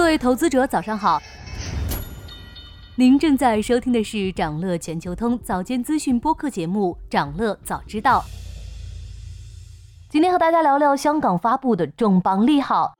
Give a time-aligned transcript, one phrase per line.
[0.00, 1.20] 各位投资者，早上好。
[2.94, 8.20] 您正在收听的是长乐全球通早间资讯播客节目《长乐早知道》。
[10.08, 12.94] 今天和大家聊聊香港发布的重磅利好。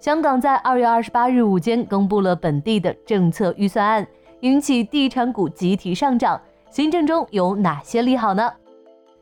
[0.00, 4.06] 香港在二月二十八日午间公布了本地的政策预算案，
[4.40, 6.38] 引起地产股集体上涨。
[6.68, 8.52] 新政中有哪些利好呢？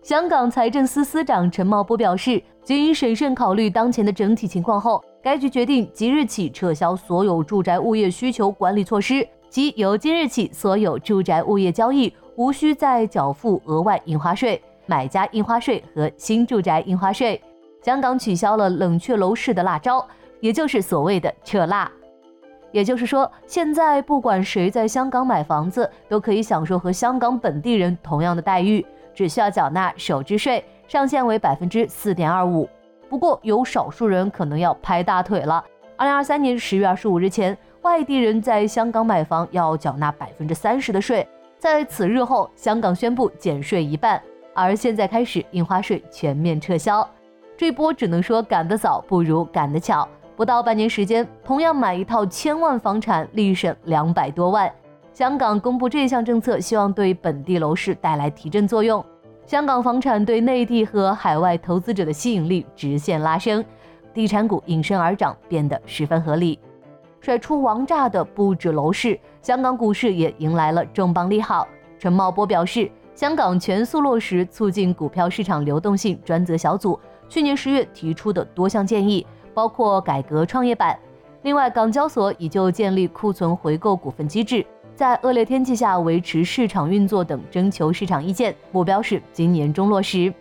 [0.00, 5.04] 香港财政司司长陈茂波表示，经审慎考虑当前的整体情况后。
[5.26, 17.42] 该局决定即日起撤销所有住宅物业需求管理措施，即由今日起，所有住宅物业交易无需再缴付额外印花税、买家印花税和新住宅印花税。
[17.82, 20.06] 香港取消了冷却楼市的辣招，
[20.38, 21.90] 也就是所谓的撤辣。
[22.70, 32.68] 也就是说，现在不管谁在香港买房子，都可以享受和香港本地人同样的待遇，只需要缴纳首置税，上限为百分之四点二五。
[33.08, 35.64] 不过，有少数人可能要拍大腿了。
[35.96, 41.26] 二零二三年十月二十五日前，外地人在香港买房要缴纳百分之三十的税。
[41.58, 44.20] 在此日后，香港宣布减税一半，
[44.52, 47.08] 而现在开始印花税全面撤销。
[47.56, 54.70] 这波只能说赶得早不如赶得巧，不到半年时间，同样买一套千万房产，立省两百多万。
[55.14, 59.02] 香港公布这项政策，希望对本地楼市带来提振作用。
[59.46, 63.64] 香港房产对内地和海外投资者的吸引力直线拉升，
[64.12, 66.58] 地产股应声而涨，变得十分合理。
[67.20, 71.64] 甩出王炸的不止楼市，香港股市也迎来了重磅利好。
[71.96, 76.98] 陈茂波表示，香港全速落实促进股票市场流动性专责小组
[77.28, 80.98] 去年十月提出的多项建议，包括改革创业板。
[81.42, 84.66] 另外，港交所已就建立库存回购股份机制。
[84.96, 90.32] 在恶劣天气下维持市场运作等征求市场意见，目标是今年中落实，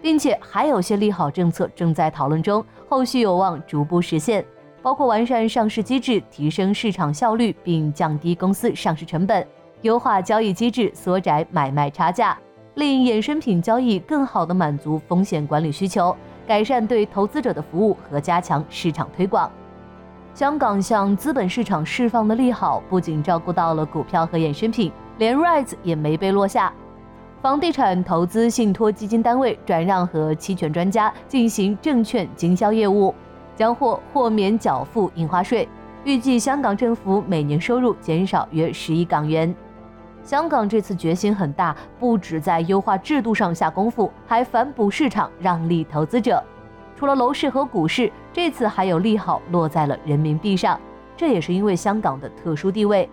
[0.00, 4.44] 并且还有些利好政策正在讨论中，后续有望逐步实现，
[4.80, 9.44] 包括完善上市机制，提升市场效率并降低公司上市成本，
[9.82, 12.38] 优化交易机制，缩窄买卖差价，
[12.74, 16.16] 令衍生品交易更好地满足风险管理需求，
[16.46, 19.50] 改善对投资者的服务和加强市场推广。
[20.32, 26.72] 香港向资本市场释放的利好，不仅照顾到了股票和衍生品，连 REITs 也没被落下。
[27.42, 33.14] 房地产投资信托基金单位转让和期权专家进行证券经销业务，
[33.56, 35.68] 将获豁免缴付印花税。
[36.04, 39.54] 预计香港政府每年收入减少约十亿港元。
[40.22, 46.42] 香港这次决心很大，不止在优化制度上下功夫，还反哺市场，让利投资者。
[47.00, 50.78] 除了楼市和股市，这次还有利好落在了人民币上，
[51.16, 53.08] 这也是因为香港的特殊地位。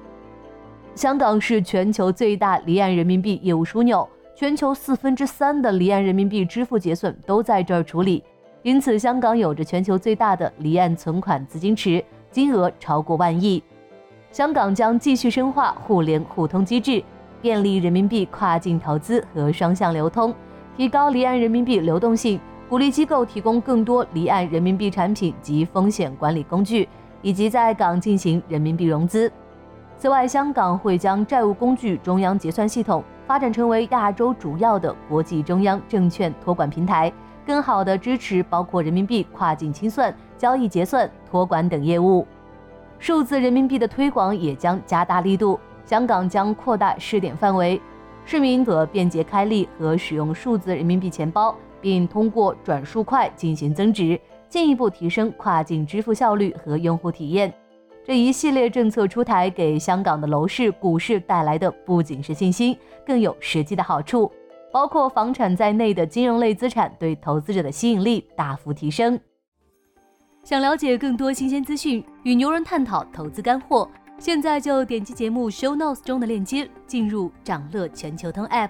[0.93, 4.05] 香港是全球最大离岸人民币业务枢纽，
[4.35, 8.21] 全球四分之三的离岸人民币支付结算都在这儿处理，
[8.61, 13.63] 因此香港有着全球最大的离岸存款资金池，金额超过万亿。
[14.33, 17.01] 香港将继续深化互联互通机制，
[17.41, 20.35] 便利人民币跨境投资和双向流通，
[20.75, 22.37] 提高离岸人民币流动性。
[22.69, 26.87] 鼓励机构提供更多离岸人民币产品及风险管理工具，
[27.21, 29.31] 以及在港进行人民币融资。
[29.97, 37.11] 此外，香港会将债务工具中央结算系统发展成为亚洲主要的国际中央证券托管平台，
[37.45, 42.27] 更好地支持包括人民币跨境清算、交易结算、托管等业务。
[42.99, 47.81] 数字人民币的推广也将加大力度，香港将扩大试点范围，
[48.25, 51.55] 市民可便捷开立和使用数字人民币钱包。
[51.81, 57.53] 并通过转数快进行增值，进一步提升跨境支付效率和用户体验。
[58.05, 64.31] 这一系列政策出台，给香港的楼市、股市带来的不仅是信心，更有实际的好处，
[64.71, 69.19] 包括房产在内的金融类资产对投资者的吸引力大幅提升。
[70.43, 78.69] 想了解更多新鲜资讯，与牛人探讨投资干货，现在就点击节目 show notes 中的链接，进入掌乐全球通 app。